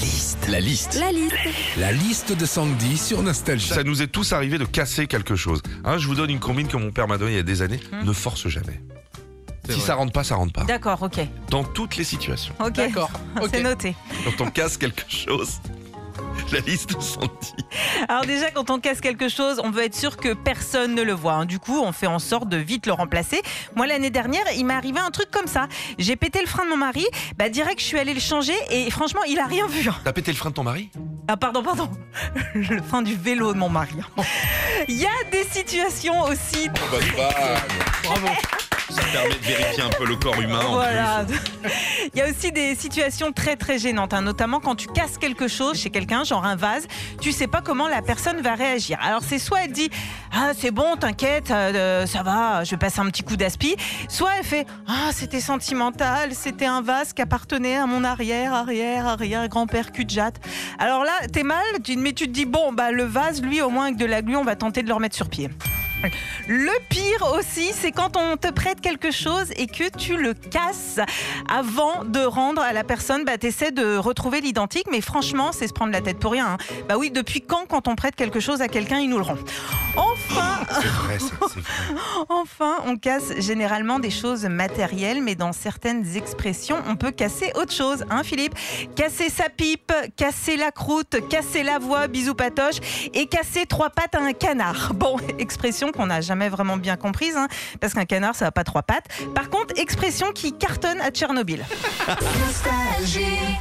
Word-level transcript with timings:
liste. 0.00 0.48
La 0.48 0.60
liste. 0.60 0.98
La 0.98 1.12
liste. 1.12 1.34
La 1.76 1.92
liste 1.92 2.32
de 2.32 2.46
Sandy 2.46 2.96
sur 2.96 3.22
Nostalgie. 3.22 3.68
Ça 3.68 3.84
nous 3.84 4.02
est 4.02 4.06
tous 4.06 4.32
arrivé 4.32 4.58
de 4.58 4.64
casser 4.64 5.06
quelque 5.06 5.36
chose. 5.36 5.62
Hein, 5.84 5.98
je 5.98 6.06
vous 6.06 6.14
donne 6.14 6.30
une 6.30 6.40
combine 6.40 6.66
que 6.68 6.76
mon 6.76 6.90
père 6.90 7.06
m'a 7.06 7.18
donnée 7.18 7.32
il 7.32 7.36
y 7.36 7.40
a 7.40 7.42
des 7.42 7.62
années. 7.62 7.80
Ne 8.04 8.12
force 8.12 8.48
jamais. 8.48 8.80
Si 9.68 9.78
ça 9.78 9.94
rentre 9.94 10.12
pas, 10.12 10.24
ça 10.24 10.34
rentre 10.34 10.52
pas. 10.52 10.64
D'accord, 10.64 11.02
ok. 11.02 11.20
Dans 11.50 11.64
toutes 11.64 11.96
les 11.96 12.04
situations. 12.04 12.54
Ok. 12.58 12.72
D'accord. 12.72 13.10
C'est 13.52 13.62
noté. 13.62 13.94
Quand 14.24 14.46
on 14.46 14.50
casse 14.50 14.76
quelque 14.76 15.04
chose, 15.08 15.60
la 16.52 16.60
liste 16.60 16.94
de 16.96 17.00
Sandy. 17.02 17.54
Alors 18.08 18.24
déjà, 18.24 18.50
quand 18.50 18.70
on 18.70 18.78
casse 18.80 19.00
quelque 19.00 19.28
chose, 19.28 19.60
on 19.62 19.70
veut 19.70 19.84
être 19.84 19.94
sûr 19.94 20.16
que 20.16 20.32
personne 20.34 20.94
ne 20.94 21.02
le 21.02 21.12
voit. 21.12 21.34
hein. 21.34 21.44
Du 21.44 21.58
coup, 21.58 21.80
on 21.80 21.92
fait 21.92 22.06
en 22.06 22.18
sorte 22.18 22.48
de 22.48 22.56
vite 22.56 22.86
le 22.86 22.92
remplacer. 22.92 23.42
Moi, 23.76 23.86
l'année 23.86 24.10
dernière, 24.10 24.44
il 24.56 24.64
m'est 24.66 24.74
arrivé 24.74 24.98
un 25.00 25.10
truc 25.10 25.30
comme 25.30 25.46
ça. 25.46 25.68
J'ai 25.98 26.16
pété 26.16 26.40
le 26.40 26.46
frein 26.46 26.64
de 26.64 26.70
mon 26.70 26.76
mari. 26.76 27.06
Bah, 27.36 27.48
direct, 27.48 27.80
je 27.80 27.84
suis 27.86 27.98
allée 27.98 28.14
le 28.14 28.20
changer 28.20 28.54
et 28.70 28.90
franchement, 28.90 29.22
il 29.28 29.38
a 29.38 29.46
rien 29.46 29.66
vu. 29.66 29.88
hein. 29.88 29.94
T'as 30.04 30.12
pété 30.12 30.32
le 30.32 30.36
frein 30.36 30.50
de 30.50 30.54
ton 30.54 30.64
mari? 30.64 30.90
Ah, 31.28 31.36
pardon, 31.36 31.62
pardon. 31.62 31.88
Le 32.54 32.82
frein 32.82 33.02
du 33.02 33.14
vélo 33.14 33.52
de 33.52 33.58
mon 33.58 33.68
mari. 33.68 33.94
hein. 34.18 34.22
Il 34.88 34.96
y 34.96 35.06
a 35.06 35.30
des 35.30 35.44
situations 35.44 36.22
aussi 36.22 36.68
Bravo. 36.68 38.26
Ça 38.90 39.02
permet 39.12 39.34
de 39.34 39.44
vérifier 39.44 39.82
un 39.82 39.88
peu 39.90 40.04
le 40.06 40.16
corps 40.16 40.40
humain. 40.40 40.60
en 40.66 40.74
Voilà. 40.74 41.24
Il 42.14 42.18
y 42.18 42.22
a 42.22 42.28
aussi 42.28 42.50
des 42.50 42.74
situations 42.74 43.30
très 43.32 43.54
très 43.56 43.78
gênantes, 43.78 44.12
hein, 44.14 44.22
notamment 44.22 44.58
quand 44.60 44.74
tu 44.74 44.86
casses 44.88 45.16
quelque 45.18 45.46
chose 45.48 45.78
chez 45.78 45.90
quelqu'un, 45.90 46.24
genre 46.24 46.44
un 46.44 46.56
vase, 46.56 46.86
tu 47.20 47.30
sais 47.32 47.46
pas 47.46 47.60
comment 47.60 47.86
la 47.88 48.02
personne 48.02 48.40
va 48.40 48.54
réagir. 48.54 48.98
Alors 49.02 49.20
c'est 49.22 49.38
soit 49.38 49.64
elle 49.64 49.72
dit 49.72 49.90
ah 50.32 50.50
c'est 50.58 50.70
bon, 50.72 50.96
t'inquiète, 50.98 51.50
euh, 51.50 52.06
ça 52.06 52.22
va, 52.22 52.64
je 52.64 52.70
vais 52.72 52.76
passer 52.78 53.00
un 53.00 53.06
petit 53.06 53.22
coup 53.22 53.36
d'aspi, 53.36 53.76
soit 54.08 54.30
elle 54.38 54.44
fait 54.44 54.66
ah 54.88 55.10
c'était 55.12 55.40
sentimental, 55.40 56.34
c'était 56.34 56.66
un 56.66 56.82
vase 56.82 57.12
qui 57.12 57.22
appartenait 57.22 57.76
à 57.76 57.86
mon 57.86 58.02
arrière 58.02 58.52
arrière 58.54 59.06
arrière 59.06 59.46
grand-père 59.48 59.92
cul 59.92 60.04
de 60.04 60.10
jatte. 60.10 60.36
Alors 60.78 61.04
là 61.04 61.12
t'es 61.32 61.42
mal, 61.44 61.62
tu- 61.84 61.96
mais 61.96 62.12
tu 62.12 62.26
te 62.26 62.32
dis 62.32 62.46
bon 62.46 62.72
bah 62.72 62.90
le 62.90 63.04
vase 63.04 63.40
lui 63.42 63.62
au 63.62 63.70
moins 63.70 63.84
avec 63.86 63.96
de 63.96 64.06
la 64.06 64.22
glu 64.22 64.36
on 64.36 64.44
va 64.44 64.56
tenter 64.56 64.82
de 64.82 64.88
le 64.88 64.94
remettre 64.94 65.16
sur 65.16 65.28
pied. 65.28 65.48
Le 66.48 66.72
pire 66.88 67.32
aussi, 67.36 67.72
c'est 67.72 67.92
quand 67.92 68.16
on 68.16 68.36
te 68.36 68.50
prête 68.50 68.80
quelque 68.80 69.10
chose 69.10 69.50
et 69.56 69.66
que 69.66 69.88
tu 69.96 70.16
le 70.16 70.34
casses 70.34 70.98
avant 71.48 72.04
de 72.04 72.20
rendre 72.20 72.62
à 72.62 72.72
la 72.72 72.84
personne. 72.84 73.24
Bah, 73.24 73.38
t'essaies 73.38 73.70
de 73.72 73.96
retrouver 73.96 74.40
l'identique, 74.40 74.86
mais 74.90 75.00
franchement, 75.00 75.50
c'est 75.52 75.68
se 75.68 75.72
prendre 75.72 75.92
la 75.92 76.00
tête 76.00 76.18
pour 76.18 76.32
rien. 76.32 76.52
hein. 76.52 76.56
Bah 76.88 76.96
oui, 76.98 77.10
depuis 77.10 77.40
quand, 77.40 77.66
quand 77.68 77.88
on 77.88 77.96
prête 77.96 78.16
quelque 78.16 78.40
chose 78.40 78.62
à 78.62 78.68
quelqu'un, 78.68 78.98
il 78.98 79.08
nous 79.10 79.18
le 79.18 79.24
rend? 79.24 79.36
Enfin, 80.00 80.64
plus. 80.64 80.74
C'est 80.80 80.88
vrai, 80.88 81.18
ça, 81.18 81.34
c'est 81.52 81.60
vrai. 81.60 81.94
enfin, 82.28 82.76
on 82.86 82.96
casse 82.96 83.32
généralement 83.38 83.98
des 83.98 84.10
choses 84.10 84.44
matérielles, 84.44 85.22
mais 85.22 85.34
dans 85.34 85.52
certaines 85.52 86.16
expressions, 86.16 86.76
on 86.86 86.96
peut 86.96 87.10
casser 87.10 87.52
autre 87.54 87.72
chose, 87.72 88.04
hein, 88.10 88.22
Philippe? 88.22 88.54
Casser 88.96 89.28
sa 89.28 89.48
pipe, 89.48 89.92
casser 90.16 90.56
la 90.56 90.70
croûte, 90.70 91.16
casser 91.28 91.62
la 91.62 91.78
voix, 91.78 92.06
bisous 92.06 92.34
patoche, 92.34 92.76
et 93.14 93.26
casser 93.26 93.66
trois 93.66 93.90
pattes 93.90 94.14
à 94.14 94.20
un 94.20 94.32
canard. 94.32 94.92
Bon, 95.00 95.16
expression 95.38 95.92
qu'on 95.92 96.06
n'a 96.06 96.20
jamais 96.20 96.50
vraiment 96.50 96.76
bien 96.76 96.96
comprise, 96.96 97.36
hein, 97.36 97.48
parce 97.80 97.94
qu'un 97.94 98.04
canard, 98.04 98.34
ça 98.34 98.46
n'a 98.46 98.52
pas 98.52 98.64
trois 98.64 98.82
pattes. 98.82 99.06
Par 99.34 99.48
contre, 99.48 99.78
expression 99.78 100.32
qui 100.32 100.52
cartonne 100.52 101.00
à 101.00 101.10
Tchernobyl. 101.10 101.64
Nostalgie. 102.06 103.58